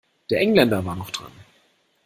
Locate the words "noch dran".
0.95-1.31